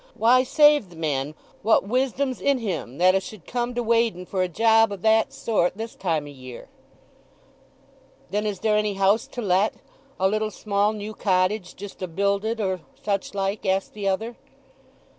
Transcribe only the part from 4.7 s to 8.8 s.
of that sort this time o' year?" "Then is there